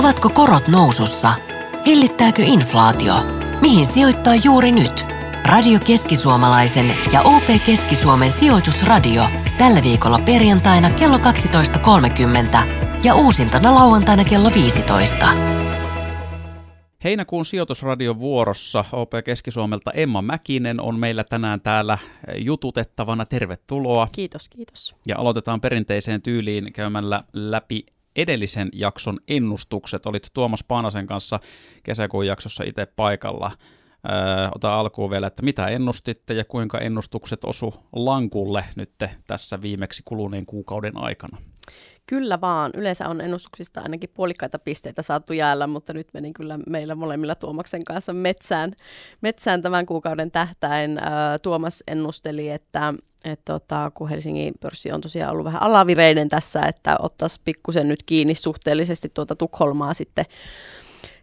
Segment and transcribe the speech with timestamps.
[0.00, 1.32] Ovatko korot nousussa?
[1.86, 3.14] Hellittääkö inflaatio?
[3.60, 5.06] Mihin sijoittaa juuri nyt?
[5.44, 9.22] Radio Keski-Suomalaisen ja OP Keski-Suomen sijoitusradio
[9.58, 11.22] tällä viikolla perjantaina kello 12.30
[13.04, 15.28] ja uusintana lauantaina kello 15.
[17.04, 21.98] Heinäkuun sijoitusradion vuorossa OP Keski-Suomelta Emma Mäkinen on meillä tänään täällä
[22.38, 23.26] jututettavana.
[23.26, 24.08] Tervetuloa.
[24.12, 24.94] Kiitos, kiitos.
[25.06, 27.86] Ja aloitetaan perinteiseen tyyliin käymällä läpi
[28.20, 30.06] edellisen jakson ennustukset.
[30.06, 31.40] Olit Tuomas Paanasen kanssa
[31.82, 33.52] kesäkuun jaksossa itse paikalla.
[34.10, 38.90] Öö, ota alkuun vielä, että mitä ennustitte ja kuinka ennustukset osu lankulle nyt
[39.26, 41.38] tässä viimeksi kuluneen kuukauden aikana?
[42.06, 42.70] Kyllä vaan.
[42.74, 47.84] Yleensä on ennustuksista ainakin puolikkaita pisteitä saatu jäällä, mutta nyt menin kyllä meillä molemmilla Tuomaksen
[47.84, 48.72] kanssa metsään,
[49.20, 51.00] metsään tämän kuukauden tähtäin.
[51.42, 56.96] Tuomas ennusteli, että että tota, kun Helsingin pörssi on tosiaan ollut vähän alavireinen tässä, että
[56.98, 60.24] ottaisi pikkusen nyt kiinni suhteellisesti tuota Tukholmaa sitten,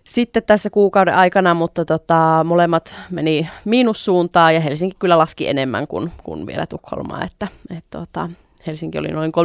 [0.04, 6.12] sitten tässä kuukauden aikana, mutta tota, molemmat meni miinussuuntaan ja Helsinki kyllä laski enemmän kuin,
[6.24, 8.30] kuin vielä Tukholmaa, että et tota,
[8.68, 9.44] Helsinki oli noin 3,6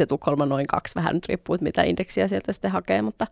[0.00, 3.26] ja Tukholma noin 2, vähän nyt riippuu, mitä indeksiä sieltä sitten hakee, mutta,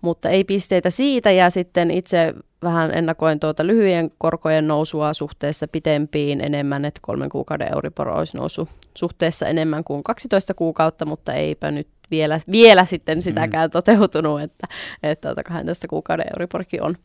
[0.00, 1.30] mutta ei pisteitä siitä.
[1.30, 7.72] Ja sitten itse vähän ennakoin tuota lyhyen korkojen nousua suhteessa pitempiin enemmän, että kolmen kuukauden
[7.74, 13.68] Euribor olisi noussut suhteessa enemmän kuin 12 kuukautta, mutta eipä nyt vielä, vielä sitten sitäkään
[13.68, 13.70] mm.
[13.70, 14.66] toteutunut, että,
[15.02, 16.96] että 12 tuota kuukauden Euriborkin on,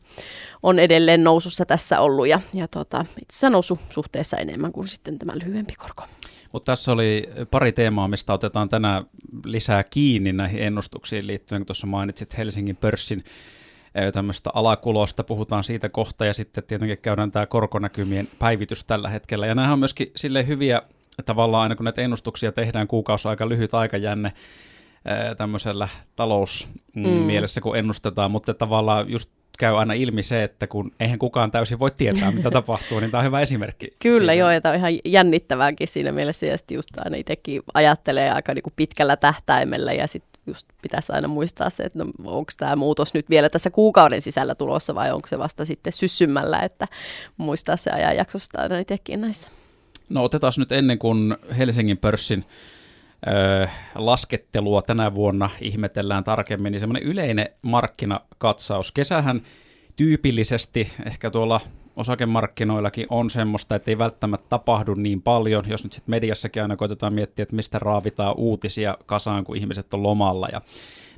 [0.62, 5.18] on edelleen nousussa tässä ollut ja, ja tuota, itse asiassa noussut suhteessa enemmän kuin sitten
[5.18, 6.04] tämä lyhyempi korko.
[6.54, 9.04] Mutta tässä oli pari teemaa, mistä otetaan tänään
[9.44, 13.24] lisää kiinni näihin ennustuksiin liittyen, kun tuossa mainitsit Helsingin pörssin
[14.12, 19.46] tämmöistä alakulosta, puhutaan siitä kohta, ja sitten tietenkin käydään tämä korkonäkymien päivitys tällä hetkellä.
[19.46, 20.82] Ja nämä on myöskin sille hyviä,
[21.24, 24.32] tavallaan aina kun näitä ennustuksia tehdään kuukausi aika lyhyt aikajänne,
[25.36, 27.62] tämmöisellä talousmielessä, mm.
[27.62, 31.90] kun ennustetaan, mutta tavallaan just käy aina ilmi se, että kun eihän kukaan täysin voi
[31.90, 33.96] tietää, mitä tapahtuu, niin tämä on hyvä esimerkki.
[33.98, 34.34] Kyllä siitä.
[34.34, 38.54] joo, ja tämä on ihan jännittävääkin siinä mielessä, ja sitten just aina itsekin ajattelee aika
[38.54, 43.14] niinku pitkällä tähtäimellä, ja sitten just pitäisi aina muistaa se, että no, onko tämä muutos
[43.14, 46.86] nyt vielä tässä kuukauden sisällä tulossa, vai onko se vasta sitten syssymällä, että
[47.36, 49.50] muistaa se ajanjaksosta aina itsekin näissä.
[50.10, 52.44] No otetaan nyt ennen kuin Helsingin pörssin
[53.94, 58.92] laskettelua tänä vuonna ihmetellään tarkemmin, niin semmoinen yleinen markkinakatsaus.
[58.92, 59.42] Kesähän
[59.96, 61.60] tyypillisesti ehkä tuolla
[61.96, 67.12] osakemarkkinoillakin on semmoista, että ei välttämättä tapahdu niin paljon, jos nyt sitten mediassakin aina koitetaan
[67.12, 70.60] miettiä, että mistä raavitaan uutisia kasaan, kun ihmiset on lomalla ja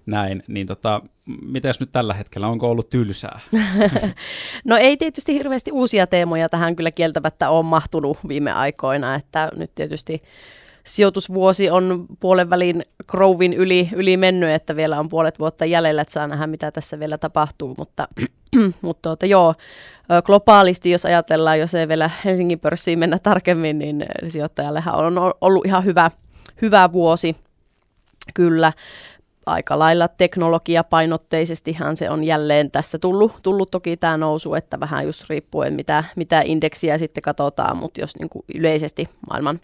[0.07, 1.01] näin, niin tota,
[1.43, 3.41] mitäs nyt tällä hetkellä, onko ollut tylsää?
[4.65, 9.75] no ei tietysti hirveästi uusia teemoja tähän kyllä kieltämättä ole mahtunut viime aikoina, että nyt
[9.75, 10.21] tietysti
[10.87, 16.15] sijoitusvuosi on puolen välin Grovin yli, yli mennyt, että vielä on puolet vuotta jäljellä, että
[16.15, 18.09] saa nähdä, mitä tässä vielä tapahtuu, mutta,
[18.83, 19.55] mutta tuota, joo,
[20.25, 25.85] globaalisti, jos ajatellaan, jos ei vielä Helsingin pörssiin mennä tarkemmin, niin sijoittajallehan on ollut ihan
[25.85, 26.11] hyvä,
[26.63, 27.37] hyvä vuosi,
[28.35, 28.73] kyllä
[29.47, 35.31] aika lailla teknologiapainotteisestihan se on jälleen tässä tullut, tullut toki tämä nousu, että vähän just
[35.31, 39.61] riippuen mitä, mitä indeksiä sitten katsotaan, mutta jos niin kuin yleisesti maailman,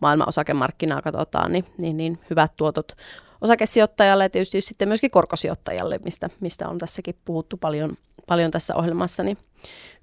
[0.00, 2.92] maailman osakemarkkinaa katsotaan, niin, niin, niin hyvät tuotot
[3.40, 7.96] osakesijoittajalle ja tietysti sitten myöskin korkosijoittajalle, mistä, mistä on tässäkin puhuttu paljon,
[8.26, 9.38] paljon tässä ohjelmassa, niin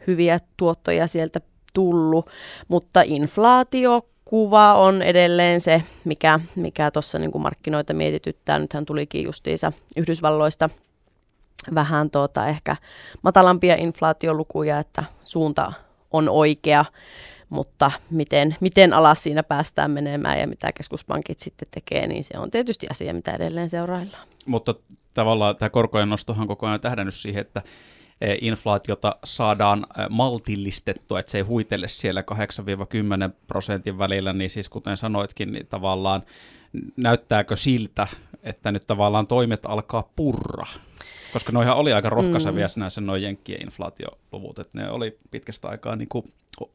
[0.07, 1.41] hyviä tuottoja sieltä
[1.73, 2.29] tullut,
[2.67, 8.59] mutta inflaatio kuva on edelleen se, mikä, mikä tuossa niin markkinoita mietityttää.
[8.59, 10.69] Nythän tulikin justiinsa Yhdysvalloista
[11.75, 12.75] vähän tuota, ehkä
[13.21, 15.73] matalampia inflaatiolukuja, että suunta
[16.11, 16.85] on oikea,
[17.49, 22.51] mutta miten, miten alas siinä päästään menemään ja mitä keskuspankit sitten tekee, niin se on
[22.51, 24.27] tietysti asia, mitä edelleen seuraillaan.
[24.45, 24.75] Mutta
[25.13, 27.61] tavallaan tämä korkojen nostohan koko ajan tähdännyt siihen, että
[28.41, 32.35] inflaatiota saadaan eh, maltillistettua, että se ei huitele siellä 8-10
[33.47, 36.23] prosentin välillä, niin siis kuten sanoitkin, niin tavallaan
[36.97, 38.07] näyttääkö siltä,
[38.43, 40.65] että nyt tavallaan toimet alkaa purra?
[41.33, 42.69] Koska noihan oli aika rohkaisevia mm.
[42.69, 46.25] sinänsä noin jenkkien inflaatioluvut, että ne oli pitkästä aikaa niin kuin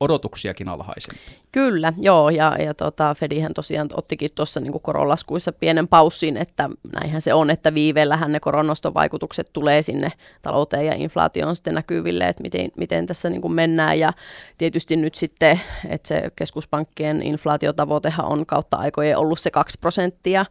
[0.00, 1.20] odotuksiakin alhaisempi.
[1.53, 7.23] Kyllä, joo, ja, ja tota, Fedihän tosiaan ottikin tuossa niin koronlaskuissa pienen paussin, että näinhän
[7.23, 10.12] se on, että viiveellähän ne koronoston vaikutukset tulee sinne
[10.43, 14.12] talouteen ja inflaatioon sitten näkyville, että miten, miten tässä niin kuin mennään, ja
[14.58, 20.47] tietysti nyt sitten, että se keskuspankkien inflaatiotavoitehan on kautta aikojen ollut se 2 prosenttia,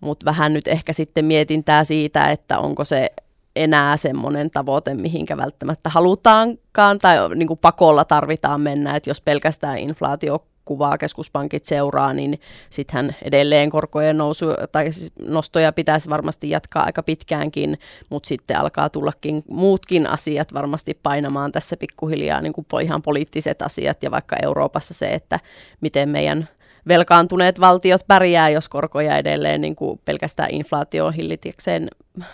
[0.00, 3.10] mutta vähän nyt ehkä sitten mietintää siitä, että onko se
[3.56, 9.78] enää semmoinen tavoite, mihinkä välttämättä halutaankaan tai niin kuin pakolla tarvitaan mennä, että jos pelkästään
[9.78, 12.40] inflaatio kuvaa keskuspankit seuraa, niin
[12.70, 17.78] sittenhän edelleen korkojen nousu tai siis nostoja pitäisi varmasti jatkaa aika pitkäänkin,
[18.10, 24.02] mutta sitten alkaa tullakin muutkin asiat varmasti painamaan tässä pikkuhiljaa, niin kuin ihan poliittiset asiat
[24.02, 25.40] ja vaikka Euroopassa se, että
[25.80, 26.48] miten meidän
[26.88, 31.88] velkaantuneet valtiot pärjää, jos korkoja edelleen niin kuin pelkästään inflaatioon hillitikseen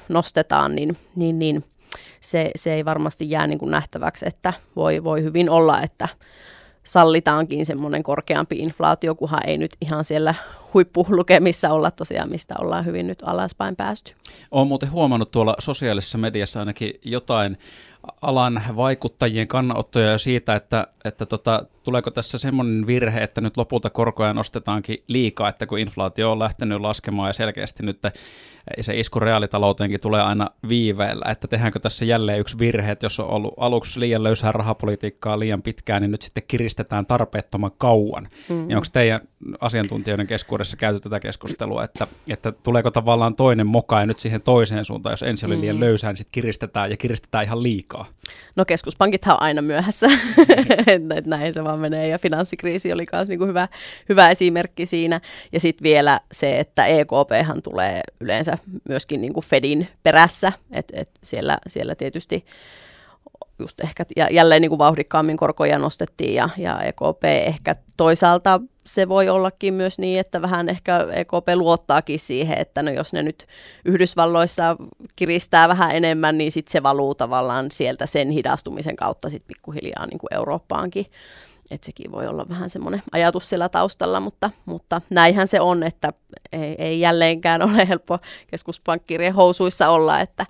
[0.08, 1.64] nostetaan, niin, niin, niin
[2.20, 6.08] se, se ei varmasti jää niin kuin nähtäväksi, että voi, voi hyvin olla, että
[6.84, 10.34] sallitaankin semmoinen korkeampi inflaatio, kunhan ei nyt ihan siellä
[10.74, 14.14] huippulukemissa olla tosiaan, mistä ollaan hyvin nyt alaspäin päästy.
[14.50, 17.58] Olen muuten huomannut tuolla sosiaalisessa mediassa ainakin jotain
[18.22, 24.34] alan vaikuttajien kannanottoja siitä, että, että tota, tuleeko tässä semmoinen virhe, että nyt lopulta korkoja
[24.34, 27.98] nostetaankin liikaa, että kun inflaatio on lähtenyt laskemaan ja selkeästi nyt
[28.80, 33.28] se isku reaalitalouteenkin tulee aina viiveellä, että tehdäänkö tässä jälleen yksi virhe, että jos on
[33.28, 38.22] ollut aluksi liian löysää rahapolitiikkaa liian pitkään, niin nyt sitten kiristetään tarpeettoman kauan.
[38.22, 38.68] Mm-hmm.
[38.68, 39.20] Niin onko teidän
[39.60, 44.84] asiantuntijoiden keskuudessa käyty tätä keskustelua, että, että tuleeko tavallaan toinen moka ja nyt siihen toiseen
[44.84, 45.84] suuntaan, jos ensin oli liian mm-hmm.
[45.84, 48.06] löysää, niin sitten kiristetään ja kiristetään ihan liikaa?
[48.56, 50.06] No keskuspankithan on aina myöhässä,
[51.16, 53.68] että näin se vaan menee ja finanssikriisi oli myös niin hyvä,
[54.08, 55.20] hyvä esimerkki siinä.
[55.52, 58.58] Ja sitten vielä se, että EKPhan tulee yleensä
[58.88, 62.44] myöskin niin kuin Fedin perässä, että et siellä, siellä tietysti
[63.58, 69.28] just ehkä jälleen niin kuin vauhdikkaammin korkoja nostettiin ja, ja EKP ehkä toisaalta se voi
[69.28, 73.46] ollakin myös niin, että vähän ehkä EKP luottaakin siihen, että no jos ne nyt
[73.84, 74.76] Yhdysvalloissa
[75.16, 80.18] kiristää vähän enemmän, niin sitten se valuu tavallaan sieltä sen hidastumisen kautta sitten pikkuhiljaa niin
[80.18, 81.06] kuin Eurooppaankin.
[81.70, 86.12] Että sekin voi olla vähän semmoinen ajatus siellä taustalla, mutta, mutta näinhän se on, että
[86.52, 90.46] ei, ei jälleenkään ole helppo keskuspankkirien housuissa olla, että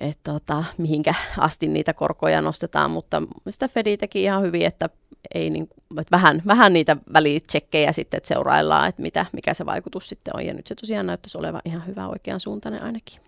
[0.00, 4.88] et tota, mihinkä asti niitä korkoja nostetaan, mutta sitä Fedi teki ihan hyvin, että,
[5.34, 5.68] ei niin,
[6.00, 10.46] että vähän, vähän niitä välitsekkejä sitten, että seuraillaan, että mitä, mikä se vaikutus sitten on,
[10.46, 13.20] ja nyt se tosiaan näyttäisi olevan ihan hyvä oikean suuntainen ainakin.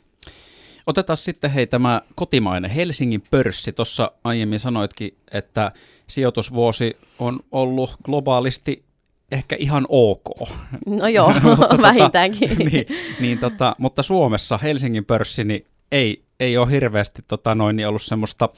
[0.87, 3.73] Otetaan sitten hei tämä kotimainen Helsingin pörssi.
[3.73, 5.73] Tuossa aiemmin sanoitkin, että
[6.07, 8.85] sijoitusvuosi on ollut globaalisti
[9.33, 10.49] ehkä ihan ok.
[10.87, 12.59] No joo, tota, vähintäänkin.
[12.73, 12.87] niin,
[13.21, 18.03] niin tota, mutta Suomessa Helsingin pörssi niin ei, ei ole hirveästi tota noin, niin ollut
[18.03, 18.49] semmoista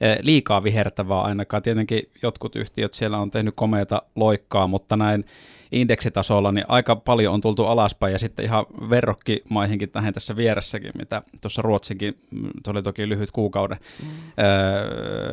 [0.00, 1.62] eh, liikaa vihertävää ainakaan.
[1.62, 5.24] Tietenkin jotkut yhtiöt siellä on tehnyt komeita loikkaa, mutta näin
[5.72, 11.22] indeksitasolla, niin aika paljon on tultu alaspäin ja sitten ihan verrokkimaihinkin tähän tässä vieressäkin, mitä
[11.42, 14.08] tuossa Ruotsinkin, mm, oli toki lyhyt kuukauden mm.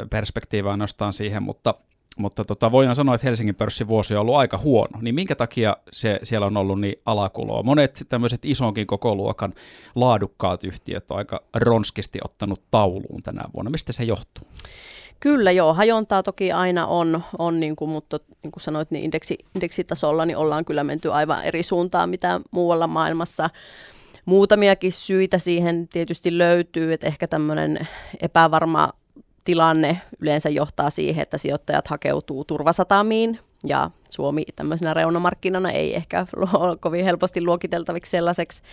[0.10, 1.74] perspektiivaa nostaan siihen, mutta
[2.18, 5.02] mutta tota, voidaan sanoa, että Helsingin pörssin vuosi on ollut aika huono.
[5.02, 7.64] Niin minkä takia se, siellä on ollut niin alakuloa?
[7.64, 9.54] Monet tämmöiset isonkin koko luokan
[9.96, 13.72] laadukkaat yhtiöt on aika ronskisti ottanut tauluun tänä vuonna.
[13.72, 14.48] Mistä se johtuu?
[15.20, 19.38] Kyllä joo, hajontaa toki aina on, on niin kuin, mutta niin kuin sanoit, niin indeksi,
[19.56, 23.50] indeksitasolla niin ollaan kyllä menty aivan eri suuntaan, mitä muualla maailmassa.
[24.26, 27.88] Muutamiakin syitä siihen tietysti löytyy, että ehkä tämmöinen
[28.22, 28.90] epävarma
[29.44, 36.78] tilanne yleensä johtaa siihen, että sijoittajat hakeutuu turvasatamiin ja Suomi tämmöisenä reunamarkkinana ei ehkä ole
[36.78, 38.64] kovin helposti luokiteltaviksi sellaiseksi.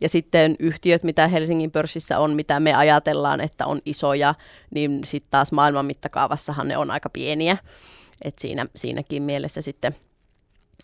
[0.00, 4.34] Ja sitten yhtiöt, mitä Helsingin pörssissä on, mitä me ajatellaan, että on isoja,
[4.70, 7.56] niin sitten taas maailman mittakaavassahan ne on aika pieniä.
[8.24, 9.96] Et siinä, siinäkin mielessä sitten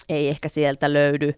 [0.09, 1.35] ei ehkä sieltä löydy.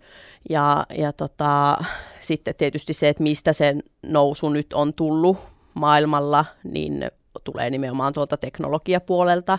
[0.51, 1.79] Ja, ja tota,
[2.21, 3.75] sitten tietysti se, että mistä se
[4.07, 5.39] nousu nyt on tullut
[5.75, 7.11] maailmalla, niin
[7.45, 9.59] tulee nimenomaan tuolta teknologiapuolelta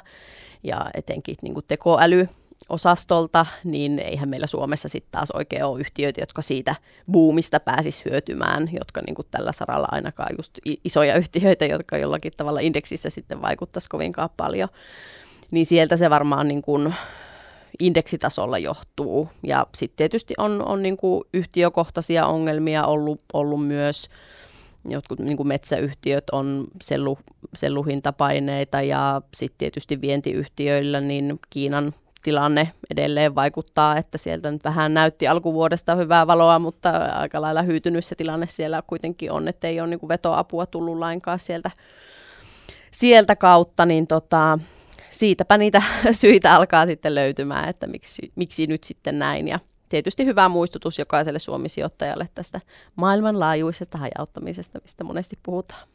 [0.63, 2.27] ja etenkin niin kuin tekoäly
[2.69, 6.75] osastolta, niin eihän meillä Suomessa sitten taas oikein ole yhtiöitä, jotka siitä
[7.11, 10.53] buumista pääsis hyötymään, jotka niin tällä saralla ainakaan just
[10.83, 14.69] isoja yhtiöitä, jotka jollakin tavalla indeksissä sitten vaikuttaisi kovinkaan paljon.
[15.51, 16.93] Niin sieltä se varmaan niin kuin
[17.79, 19.29] indeksitasolla johtuu.
[19.43, 24.09] Ja sitten tietysti on, on niin kuin yhtiökohtaisia ongelmia ollut, ollut myös,
[24.85, 27.17] jotkut niin kuin metsäyhtiöt on sellu,
[27.55, 35.27] selluhintapaineita ja sitten tietysti vientiyhtiöillä niin Kiinan tilanne edelleen vaikuttaa, että sieltä nyt vähän näytti
[35.27, 39.89] alkuvuodesta hyvää valoa, mutta aika lailla hyytynyt se tilanne siellä kuitenkin on, että ei ole
[39.89, 41.71] niin kuin vetoapua tullut lainkaan sieltä,
[42.91, 44.59] sieltä kautta, niin tota,
[45.09, 49.59] siitäpä niitä syitä alkaa sitten löytymään, että miksi, miksi nyt sitten näin ja
[49.93, 52.61] tietysti hyvä muistutus jokaiselle Suomi-sijoittajalle tästä
[52.95, 55.87] maailmanlaajuisesta hajauttamisesta, mistä monesti puhutaan.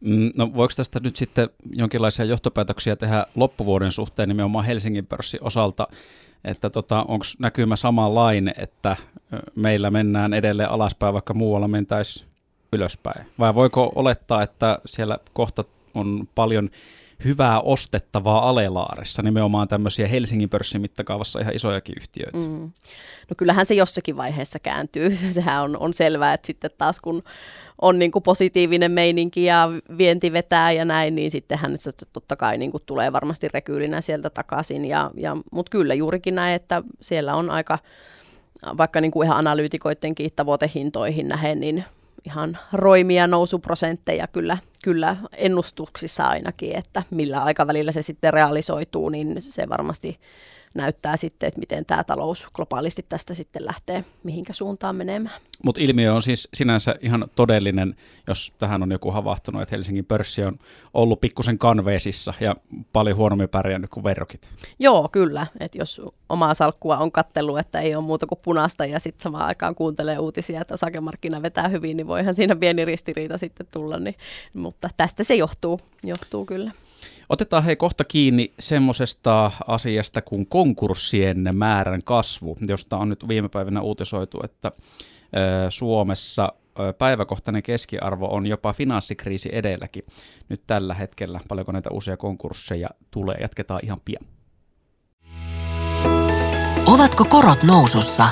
[0.00, 5.88] Mm, no voiko tästä nyt sitten jonkinlaisia johtopäätöksiä tehdä loppuvuoden suhteen nimenomaan Helsingin pörssin osalta,
[6.44, 8.96] että tota, onko näkymä samanlainen, että
[9.54, 12.28] meillä mennään edelleen alaspäin, vaikka muualla mentäisiin
[12.72, 13.26] ylöspäin?
[13.38, 15.64] Vai voiko olettaa, että siellä kohta
[15.94, 16.70] on paljon
[17.24, 22.38] hyvää ostettavaa alelaarissa, nimenomaan tämmöisiä Helsingin pörssin mittakaavassa ihan isojakin yhtiöitä.
[22.38, 22.70] Mm.
[23.30, 25.16] No kyllähän se jossakin vaiheessa kääntyy.
[25.30, 27.22] Sehän on, on selvää, että sitten taas kun
[27.82, 32.58] on niin kuin positiivinen meininki ja vienti vetää ja näin, niin sittenhän se totta kai
[32.58, 34.84] niin kuin tulee varmasti rekyylinä sieltä takaisin.
[34.84, 37.78] Ja, ja, Mutta kyllä juurikin näin, että siellä on aika,
[38.78, 41.84] vaikka niin kuin ihan analyytikoidenkin tavoitehintoihin nähen, niin
[42.26, 49.68] ihan roimia nousuprosentteja kyllä, kyllä ennustuksissa ainakin, että millä aikavälillä se sitten realisoituu, niin se
[49.68, 50.16] varmasti
[50.74, 55.40] näyttää sitten, että miten tämä talous globaalisti tästä sitten lähtee mihinkä suuntaan menemään.
[55.64, 57.96] Mutta ilmiö on siis sinänsä ihan todellinen,
[58.26, 60.58] jos tähän on joku havahtunut, että Helsingin pörssi on
[60.94, 62.56] ollut pikkusen kanveesissa ja
[62.92, 64.50] paljon huonommin pärjännyt kuin verrokit.
[64.78, 65.46] Joo, kyllä.
[65.60, 69.46] että jos omaa salkkua on kattellut, että ei ole muuta kuin punaista ja sitten samaan
[69.46, 73.98] aikaan kuuntelee uutisia, että osakemarkkina vetää hyvin, niin voihan siinä pieni ristiriita sitten tulla.
[73.98, 74.16] Niin,
[74.54, 76.72] mutta tästä se johtuu, johtuu kyllä.
[77.28, 83.80] Otetaan hei kohta kiinni semmoisesta asiasta kuin konkurssien määrän kasvu, josta on nyt viime päivinä
[83.80, 84.72] uutisoitu, että
[85.68, 86.52] Suomessa
[86.98, 90.02] päiväkohtainen keskiarvo on jopa finanssikriisi edelläkin
[90.48, 91.40] nyt tällä hetkellä.
[91.48, 93.36] Paljonko näitä uusia konkursseja tulee?
[93.40, 94.24] Jatketaan ihan pian.
[96.86, 98.28] Ovatko korot nousussa?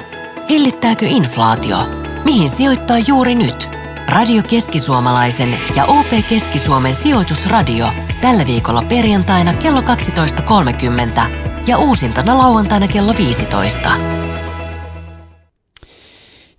[0.48, 1.76] Hillittääkö inflaatio?
[2.24, 3.68] Mihin sijoittaa juuri nyt?
[4.08, 7.86] Radio Keski-Suomalaisen ja OP Keski-Suomen sijoitusradio
[8.20, 11.30] tällä viikolla perjantaina kello 12.30
[11.66, 13.90] ja uusintana lauantaina kello 15.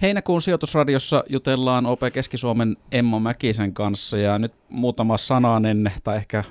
[0.01, 6.43] Heinäkuun sijoitusradiossa jutellaan OP Keski-Suomen Emmo Mäkisen kanssa ja nyt muutama sananen tai ehkä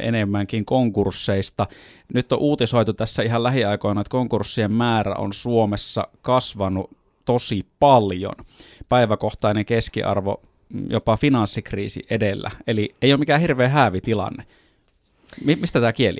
[0.00, 1.66] enemmänkin konkursseista.
[2.14, 8.34] Nyt on uutisoitu tässä ihan lähiaikoina, että konkurssien määrä on Suomessa kasvanut tosi paljon.
[8.88, 10.42] Päiväkohtainen keskiarvo
[10.90, 14.44] jopa finanssikriisi edellä, eli ei ole mikään hirveä häävitilanne.
[15.44, 16.18] Mi- mistä tämä kieli?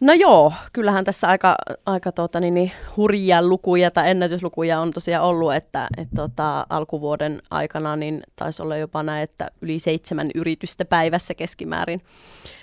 [0.00, 5.24] No joo, kyllähän tässä aika, aika tota, niin, niin, hurjia lukuja tai ennätyslukuja on tosiaan
[5.24, 10.84] ollut, että et, tota, alkuvuoden aikana niin taisi olla jopa näin, että yli seitsemän yritystä
[10.84, 12.00] päivässä keskimäärin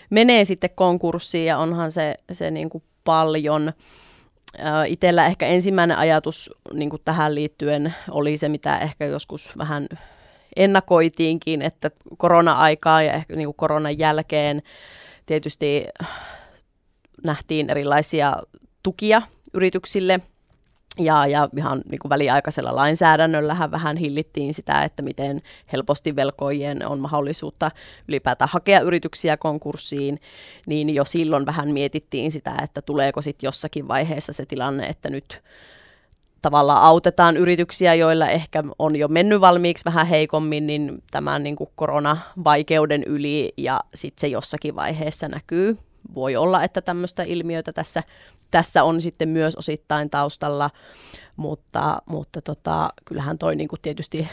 [0.09, 3.73] menee sitten konkurssiin ja onhan se, se niin kuin paljon.
[4.87, 9.87] Itellä ehkä ensimmäinen ajatus niin tähän liittyen oli se, mitä ehkä joskus vähän
[10.55, 14.61] ennakoitiinkin, että korona-aikaa ja ehkä niin koronan jälkeen
[15.25, 15.85] tietysti
[17.23, 18.35] nähtiin erilaisia
[18.83, 19.21] tukia
[19.53, 20.19] yrityksille
[20.99, 25.41] ja, ja ihan niin kuin väliaikaisella lainsäädännöllähän vähän hillittiin sitä, että miten
[25.73, 27.71] helposti velkojen on mahdollisuutta
[28.07, 30.17] ylipäätään hakea yrityksiä konkurssiin,
[30.67, 35.41] niin jo silloin vähän mietittiin sitä, että tuleeko sitten jossakin vaiheessa se tilanne, että nyt
[36.41, 41.69] tavallaan autetaan yrityksiä, joilla ehkä on jo mennyt valmiiksi vähän heikommin, niin tämän niin kuin
[41.75, 45.77] koronavaikeuden yli ja sitten se jossakin vaiheessa näkyy.
[46.15, 48.03] Voi olla, että tämmöistä ilmiötä tässä,
[48.51, 50.69] tässä on sitten myös osittain taustalla,
[51.35, 54.27] mutta, mutta tota, kyllähän toi niin kuin tietysti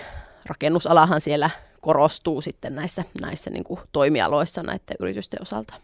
[0.47, 5.75] rakennusalahan siellä korostuu sitten näissä, näissä niin kuin toimialoissa näiden yritysten osalta.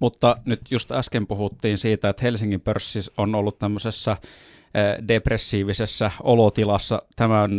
[0.00, 4.16] Mutta nyt just äsken puhuttiin siitä, että Helsingin pörssi on ollut tämmöisessä
[5.08, 7.50] depressiivisessä olotilassa tämän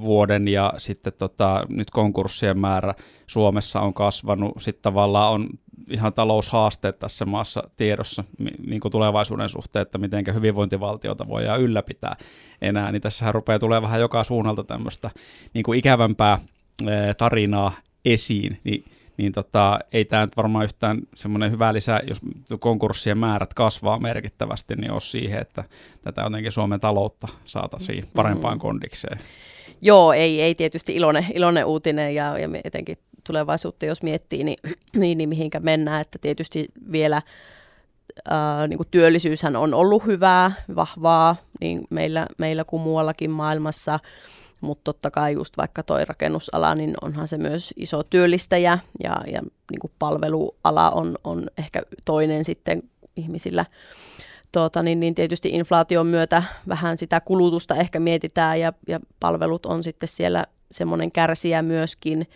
[0.00, 2.94] vuoden ja sitten tota, nyt konkurssien määrä
[3.26, 4.52] Suomessa on kasvanut.
[4.58, 5.48] Sitten tavallaan on
[5.90, 8.24] ihan taloushaasteet tässä maassa tiedossa
[8.66, 12.16] niin kuin tulevaisuuden suhteen, että miten hyvinvointivaltiota voidaan ylläpitää
[12.62, 15.10] enää, niin tässähän rupeaa tulee vähän joka suunnalta tämmöistä
[15.54, 16.38] niin kuin ikävämpää
[17.18, 17.72] tarinaa
[18.04, 18.84] esiin, niin
[19.16, 22.20] niin tota, ei tämä nyt varmaan yhtään semmoinen hyvä lisä, jos
[22.60, 25.64] konkurssien määrät kasvaa merkittävästi, niin olisi siihen, että
[26.02, 28.60] tätä jotenkin Suomen taloutta saataisiin parempaan mm.
[28.60, 29.18] kondikseen.
[29.82, 34.58] Joo, ei, ei tietysti iloinen, iloinen uutinen ja, ja etenkin tulevaisuutta, jos miettii, niin,
[35.00, 37.22] niin, niin mihinkä mennään, että tietysti vielä
[38.30, 43.98] ää, niin kuin työllisyyshän on ollut hyvää, vahvaa niin meillä, meillä kuin muuallakin maailmassa,
[44.64, 49.40] mutta totta kai just vaikka toi rakennusala, niin onhan se myös iso työllistäjä ja, ja
[49.70, 52.82] niin kuin palveluala on, on ehkä toinen sitten
[53.16, 53.64] ihmisillä.
[54.52, 59.82] Tuota, niin, niin tietysti inflaation myötä vähän sitä kulutusta ehkä mietitään ja, ja palvelut on
[59.82, 62.28] sitten siellä semmoinen kärsijä myöskin,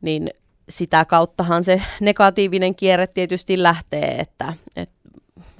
[0.00, 0.30] niin
[0.68, 4.94] sitä kauttahan se negatiivinen kierre tietysti lähtee, että, että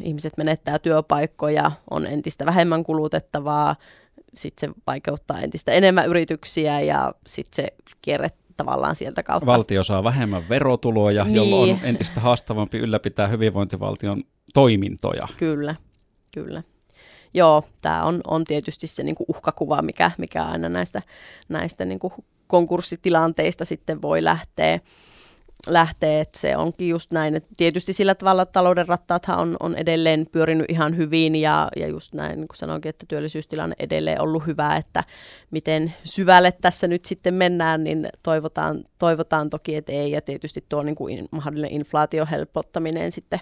[0.01, 3.77] ihmiset menettää työpaikkoja, on entistä vähemmän kulutettavaa,
[4.35, 9.47] sitten se vaikeuttaa entistä enemmän yrityksiä ja sitten se kierre tavallaan sieltä kautta.
[9.47, 11.35] Valtio saa vähemmän verotuloja, niin.
[11.35, 14.23] jolloin on entistä haastavampi ylläpitää hyvinvointivaltion
[14.55, 15.29] toimintoja.
[15.37, 15.75] Kyllä,
[16.35, 16.63] kyllä.
[17.35, 21.03] Joo, tämä on, on tietysti se niinku uhkakuva, mikä, mikä aina näistä,
[21.49, 22.13] näistä niinku
[22.47, 24.81] konkurssitilanteista sitten voi lähteä.
[25.67, 27.35] Lähtee, että se onkin just näin.
[27.35, 32.15] Että tietysti sillä tavalla talouden rattaathan on, on edelleen pyörinyt ihan hyvin ja, ja just
[32.15, 35.05] näin, niin kuin sanoinkin, että työllisyystilanne edelleen ollut hyvä, että
[35.51, 40.83] miten syvälle tässä nyt sitten mennään, niin toivotaan, toivotaan toki, että ei ja tietysti tuo
[40.83, 43.41] niin kuin mahdollinen inflaatio helpottaminen sitten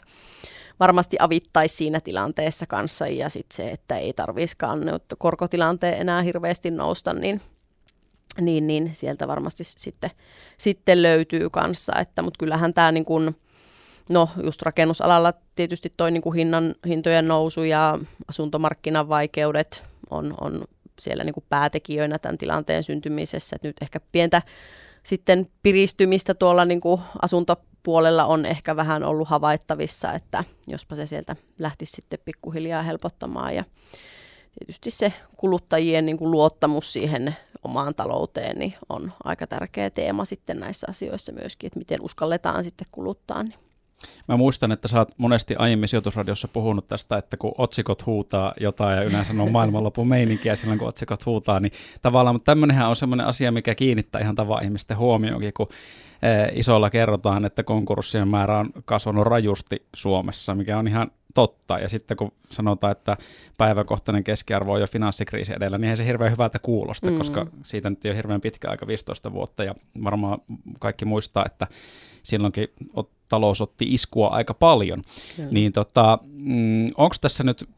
[0.81, 4.81] varmasti avittaisi siinä tilanteessa kanssa ja sitten se, että ei tarvitsisikaan
[5.19, 7.41] korkotilanteen enää hirveästi nousta, niin
[8.41, 10.11] niin, niin sieltä varmasti sitten,
[10.59, 13.37] sitten löytyy kanssa, että, mutta kyllähän tämä niin kuin,
[14.09, 20.65] no just rakennusalalla tietysti toi niin kuin hinnan, hintojen nousu ja asuntomarkkinan vaikeudet on, on
[20.99, 24.43] siellä niin kuin päätekijöinä tämän tilanteen syntymisessä, että nyt ehkä pientä
[25.03, 31.37] sitten piristymistä tuolla niin kuin asuntopuolella on ehkä vähän ollut havaittavissa, että jospa se sieltä
[31.59, 33.65] lähtisi sitten pikkuhiljaa helpottamaan ja
[34.59, 40.61] tietysti se kuluttajien niin kuin luottamus siihen omaan talouteen niin on aika tärkeä teema sitten
[40.61, 43.43] näissä asioissa myöskin, että miten uskalletaan sitten kuluttaa.
[43.43, 43.55] Niin.
[44.29, 48.97] Mä muistan, että sä oot monesti aiemmin sijoitusradiossa puhunut tästä, että kun otsikot huutaa jotain
[48.97, 53.27] ja yleensä on maailmanlopun meininkiä silloin, kun otsikot huutaa, niin tavallaan, mutta tämmöinenhän on semmoinen
[53.27, 55.69] asia, mikä kiinnittää ihan tavan ihmisten huomioonkin, kun
[56.23, 61.79] Eh, isolla kerrotaan, että konkurssien määrä on kasvanut rajusti Suomessa, mikä on ihan totta.
[61.79, 63.17] Ja sitten kun sanotaan, että
[63.57, 67.17] päiväkohtainen keskiarvo on jo finanssikriisi edellä, niin ei se hirveän hyvältä kuulosta, mm.
[67.17, 69.65] koska siitä nyt ei ole hirveän pitkä aika, 15 vuotta.
[69.65, 70.39] Ja varmaan
[70.79, 71.67] kaikki muistaa, että
[72.23, 72.69] silloinkin
[73.31, 75.03] talous otti iskua aika paljon.
[75.37, 75.49] Kyllä.
[75.51, 77.69] Niin tota, mm, onko tässä nyt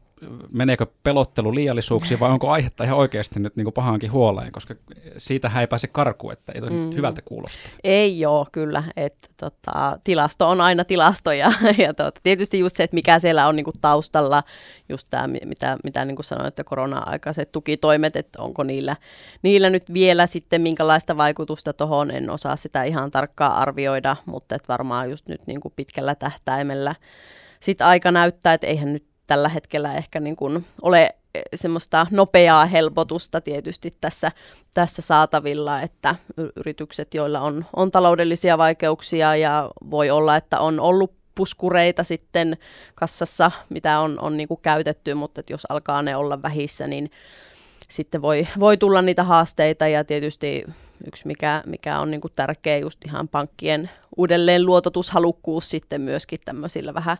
[0.53, 4.75] meneekö pelottelu liiallisuuksiin vai onko aihetta ihan oikeasti nyt niin kuin pahaankin huoleen, koska
[5.17, 6.95] siitä ei pääse karku, että ei mm.
[6.95, 7.69] hyvältä kuulosta.
[7.83, 8.83] Ei joo, kyllä.
[8.95, 13.47] Että, tota, tilasto on aina tilasto ja, ja tota, tietysti just se, että mikä siellä
[13.47, 14.43] on niin kuin taustalla,
[14.89, 18.95] just tämä, mitä, mitä niin kuin sanoin, että korona-aikaiset tukitoimet, että onko niillä,
[19.41, 24.67] niillä nyt vielä sitten minkälaista vaikutusta tuohon, en osaa sitä ihan tarkkaan arvioida, mutta että
[24.67, 26.95] varmaan just nyt niin kuin pitkällä tähtäimellä
[27.63, 32.65] sitten aika näyttää, että eihän nyt tällä hetkellä ehkä niin kuin ole e, semmoista nopeaa
[32.65, 34.31] helpotusta tietysti tässä,
[34.73, 36.15] tässä saatavilla, että
[36.55, 42.57] yritykset, joilla on, on taloudellisia vaikeuksia ja voi olla, että on ollut puskureita sitten
[42.95, 47.11] kassassa, mitä on, on niin kuin käytetty, mutta että jos alkaa ne olla vähissä, niin
[47.89, 49.87] sitten voi, voi tulla niitä haasteita.
[49.87, 50.63] Ja tietysti
[51.07, 56.93] yksi, mikä, mikä on niin kuin tärkeä, just ihan pankkien uudelleen luototushalukkuus sitten myöskin tämmöisillä
[56.93, 57.17] vähän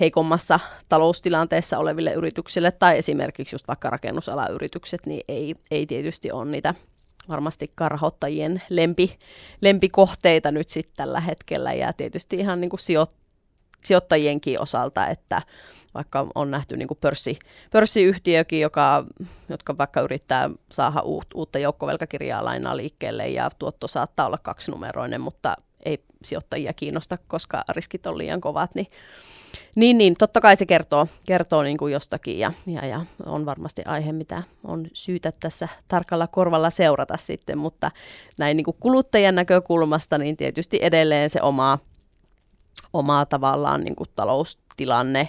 [0.00, 6.74] heikommassa taloustilanteessa oleville yrityksille tai esimerkiksi just vaikka rakennusalayritykset, niin ei, ei tietysti ole niitä
[7.28, 9.18] varmasti karhottajien lempi,
[9.60, 11.72] lempikohteita nyt sitten tällä hetkellä.
[11.72, 13.06] Ja tietysti ihan niin kuin sijo,
[13.84, 15.42] sijoittajienkin osalta, että
[15.94, 17.38] vaikka on nähty niin kuin pörssi,
[17.72, 19.04] pörssiyhtiökin, joka,
[19.48, 25.56] jotka vaikka yrittää saada uut, uutta joukkovelkakirjaa lainaa liikkeelle ja tuotto saattaa olla kaksinumeroinen, mutta
[25.86, 28.86] ei sijoittajia kiinnosta, koska riskit on liian kovat, niin
[29.76, 33.82] niin, niin, totta kai se kertoo, kertoo niin kuin jostakin ja, ja, ja on varmasti
[33.84, 37.90] aihe, mitä on syytä tässä tarkalla korvalla seurata sitten, mutta
[38.38, 41.78] näin niin kuin kuluttajan näkökulmasta niin tietysti edelleen se oma,
[42.92, 45.28] oma tavallaan niin kuin taloustilanne,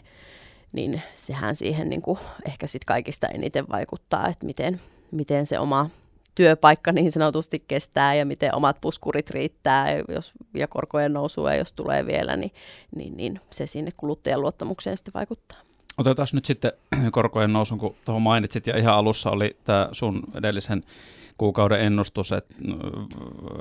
[0.72, 5.90] niin sehän siihen niin kuin ehkä sitten kaikista eniten vaikuttaa, että miten, miten se oma
[6.38, 12.06] työpaikka niin sanotusti kestää ja miten omat puskurit riittää jos, ja korkojen nousua, jos tulee
[12.06, 12.52] vielä, niin,
[12.96, 15.60] niin, niin se sinne kuluttajan luottamukseen sitten vaikuttaa.
[15.98, 16.72] Otetaan nyt sitten
[17.12, 20.84] korkojen nousun, kun tuohon mainitsit ja ihan alussa oli tämä sun edellisen
[21.38, 22.56] kuukauden ennustus, että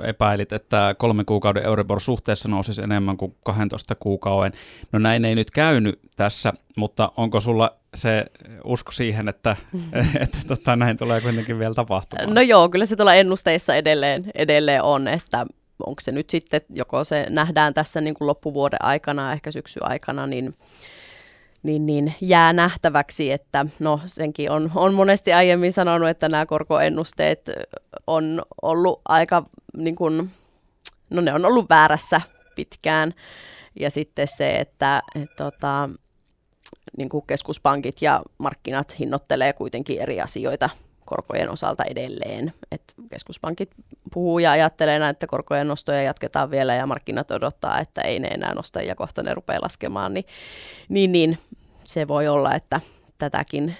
[0.03, 4.51] epäilit, että kolmen kuukauden Euribor suhteessa nousisi enemmän kuin 12 kuukauden.
[4.91, 8.25] No näin ei nyt käynyt tässä, mutta onko sulla se
[8.63, 9.55] usko siihen, että,
[10.23, 12.33] että tota, näin tulee kuitenkin vielä tapahtumaan?
[12.33, 15.45] No joo, kyllä se tuolla ennusteissa edelleen, edelleen on, että
[15.85, 20.27] onko se nyt sitten, joko se nähdään tässä niin kuin loppuvuoden aikana, ehkä syksy aikana,
[20.27, 20.55] niin
[21.63, 27.51] niin, niin jää nähtäväksi, että no senkin on, on monesti aiemmin sanonut, että nämä korkoennusteet
[28.07, 29.45] on ollut aika,
[29.77, 30.31] niin kuin,
[31.09, 32.21] no ne on ollut väärässä
[32.55, 33.13] pitkään.
[33.79, 35.89] Ja sitten se, että et, tota,
[36.97, 40.69] niin kuin keskuspankit ja markkinat hinnoittelee kuitenkin eri asioita
[41.05, 42.53] korkojen osalta edelleen.
[42.71, 43.69] Et keskuspankit
[44.13, 48.27] puhuu ja ajattelee näin, että korkojen nostoja jatketaan vielä ja markkinat odottaa, että ei ne
[48.27, 50.25] enää nosta ja kohta ne rupeaa laskemaan, niin,
[50.89, 51.37] niin, niin
[51.83, 52.81] se voi olla, että
[53.17, 53.75] tätäkin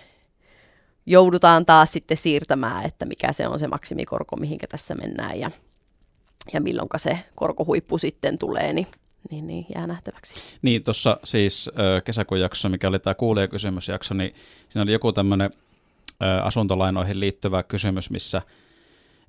[1.06, 5.52] joudutaan taas sitten siirtämään, että mikä se on se maksimikorko, mihinkä tässä mennään ja,
[6.54, 8.88] ja milloin se korkohuippu sitten tulee, niin
[9.32, 10.36] niin, niin jää nähtäväksi.
[10.62, 11.72] Niin, tuossa siis
[12.04, 14.34] kesäkuun jaksossa, mikä oli tämä kuulijakysymysjakso, niin
[14.70, 15.50] siinä oli joku tämmöinen
[16.44, 18.42] asuntolainoihin liittyvä kysymys, missä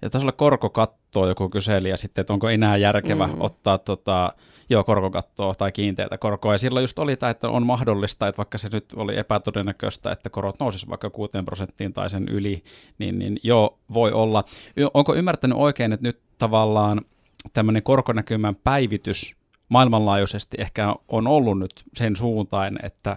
[0.02, 3.40] ja taisi olla korkokattoa joku kyseli ja sitten, että onko enää järkevä mm.
[3.40, 4.32] ottaa tota,
[4.70, 6.54] joo, korkokattoa tai kiinteitä korkoa.
[6.54, 10.30] Ja silloin just oli tämä, että on mahdollista, että vaikka se nyt oli epätodennäköistä, että
[10.30, 12.62] korot nousisivat vaikka 6 prosenttiin tai sen yli,
[12.98, 14.44] niin, niin joo, voi olla.
[14.94, 17.00] Onko ymmärtänyt oikein, että nyt tavallaan
[17.52, 19.37] tämmöinen korkonäkymän päivitys
[19.68, 23.16] maailmanlaajuisesti ehkä on ollut nyt sen suuntaan, että,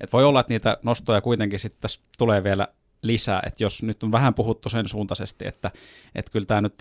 [0.00, 2.68] että voi olla, että niitä nostoja kuitenkin sitten tulee vielä
[3.02, 5.70] lisää, että jos nyt on vähän puhuttu sen suuntaisesti, että,
[6.14, 6.74] että kyllä tämä nyt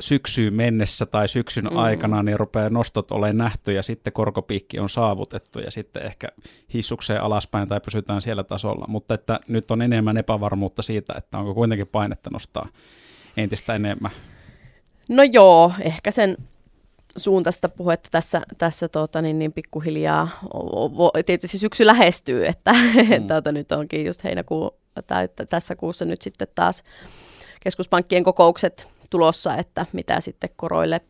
[0.00, 1.76] syksyyn mennessä tai syksyn mm.
[1.76, 6.28] aikana, niin rupeaa nostot olemaan nähty ja sitten korkopiikki on saavutettu ja sitten ehkä
[6.74, 8.84] hissukseen alaspäin tai pysytään siellä tasolla.
[8.88, 12.68] Mutta että nyt on enemmän epävarmuutta siitä, että onko kuitenkin painetta nostaa
[13.36, 14.10] entistä enemmän.
[15.10, 16.36] No joo, ehkä sen
[17.16, 20.28] suuntaista puhetta tässä, tässä tuota, niin, niin pikkuhiljaa,
[21.26, 23.28] tietysti syksy lähestyy, että, mm.
[23.28, 24.70] tuota, nyt onkin just heinäkuu,
[25.06, 26.82] tai tässä kuussa nyt sitten taas
[27.60, 31.00] keskuspankkien kokoukset tulossa, että mitä sitten koroille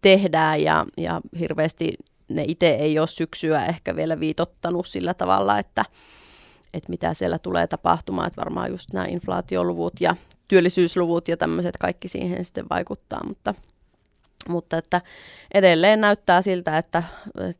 [0.00, 0.62] tehdään.
[0.62, 1.94] Ja, ja hirveästi
[2.28, 5.84] ne itse ei ole syksyä ehkä vielä viitottanut sillä tavalla, että,
[6.74, 10.16] että mitä siellä tulee tapahtumaan, että varmaan just nämä inflaatioluvut ja
[10.48, 13.54] työllisyysluvut ja tämmöiset kaikki siihen sitten vaikuttaa, mutta,
[14.48, 15.00] mutta että
[15.54, 17.02] edelleen näyttää siltä, että,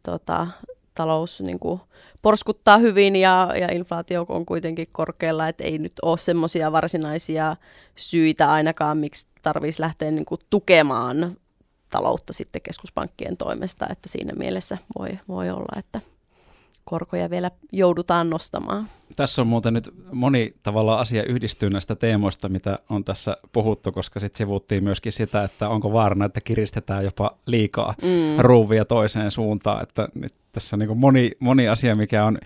[0.02, 0.46] tota,
[0.94, 1.80] talous niin kuin
[2.22, 7.56] porskuttaa hyvin ja, ja inflaatio on kuitenkin korkealla, että ei nyt ole semmoisia varsinaisia
[7.96, 11.36] syitä ainakaan, miksi tarvitsisi lähteä niin kuin tukemaan
[11.90, 16.00] taloutta sitten keskuspankkien toimesta, että siinä mielessä voi, voi olla, että
[16.86, 18.88] korkoja vielä joudutaan nostamaan.
[19.16, 24.20] Tässä on muuten nyt moni tavalla asia yhdistyy näistä teemoista, mitä on tässä puhuttu, koska
[24.20, 28.38] sitten sivuttiin myöskin sitä, että onko vaarana, että kiristetään jopa liikaa mm.
[28.38, 32.38] ruuvia toiseen suuntaan, että nyt tässä on niin moni, moni asia, mikä on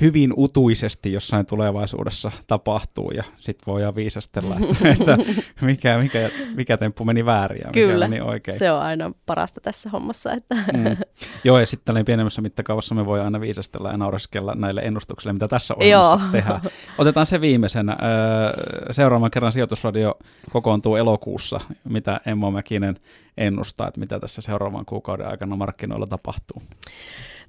[0.00, 5.16] hyvin utuisesti jossain tulevaisuudessa tapahtuu ja sitten voidaan viisastella, että, että
[5.60, 8.58] mikä, mikä, mikä temppu meni väärin ja Kyllä, mikä meni oikein.
[8.58, 10.32] se on aina parasta tässä hommassa.
[10.32, 10.54] Että.
[10.54, 10.96] Mm.
[11.44, 15.74] Joo, ja sitten pienemmässä mittakaavassa me voi aina viisastella ja naureskella näille ennustuksille, mitä tässä
[15.74, 16.32] ohjelmassa Joo.
[16.32, 16.60] tehdään.
[16.98, 17.96] Otetaan se viimeisenä.
[18.90, 20.18] Seuraavan kerran sijoitusradio
[20.50, 22.96] kokoontuu elokuussa, mitä Emmo Mäkinen
[23.36, 26.62] ennustaa, että mitä tässä seuraavan kuukauden aikana markkinoilla tapahtuu.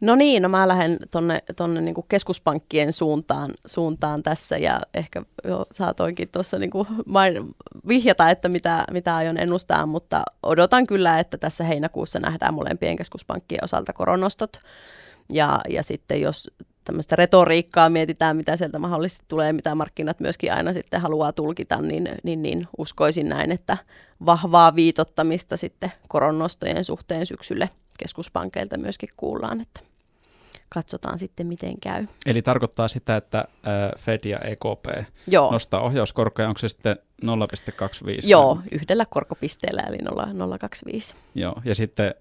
[0.02, 5.66] No niin, no mä lähden tuonne tonne niin keskuspankkien suuntaan, suuntaan tässä ja ehkä jo
[5.72, 6.72] saatoinkin tuossa niin
[7.06, 7.56] main,
[7.88, 13.64] vihjata, että mitä, mitä aion ennustaa, mutta odotan kyllä, että tässä heinäkuussa nähdään molempien keskuspankkien
[13.64, 14.60] osalta koronostot.
[15.32, 16.52] Ja, ja sitten jos
[16.84, 22.10] tämmöistä retoriikkaa mietitään, mitä sieltä mahdollisesti tulee, mitä markkinat myöskin aina sitten haluaa tulkita, niin,
[22.24, 23.78] niin, niin uskoisin näin, että
[24.26, 29.80] vahvaa viitottamista sitten koronnostojen suhteen syksylle keskuspankeilta myöskin kuullaan, että
[30.70, 32.08] katsotaan sitten miten käy.
[32.26, 33.46] Eli tarkoittaa sitä, että
[34.00, 35.52] Fed ja EKP Joo.
[35.52, 37.30] nostaa ohjauskorkoja, onko se sitten 0,25?
[38.24, 41.16] Joo, yhdellä korkopisteellä eli 0,25.
[41.36, 42.16] Joo, ja sitten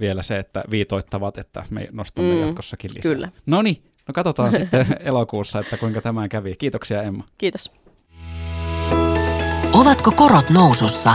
[0.00, 3.12] vielä se, että viitoittavat, että me nostamme mm, jatkossakin lisää.
[3.12, 3.28] Kyllä.
[3.46, 6.56] No niin, no katsotaan sitten elokuussa, että kuinka tämä kävi.
[6.56, 7.24] Kiitoksia Emma.
[7.38, 7.72] Kiitos.
[9.72, 11.14] Ovatko korot nousussa?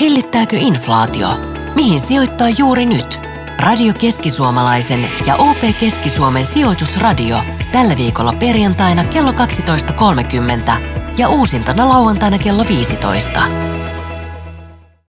[0.00, 1.28] Hellittääkö inflaatio?
[1.74, 3.31] Mihin sijoittaa juuri nyt?
[3.62, 7.36] Radio Keski-Suomalaisen ja OP Keski-Suomen sijoitusradio
[7.72, 10.72] tällä viikolla perjantaina kello 12.30
[11.18, 13.42] ja uusintana lauantaina kello 15.